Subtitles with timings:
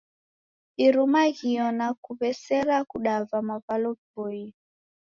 [0.85, 4.47] Irumaghio na kuw'esera, kudava mavalo ghiboie.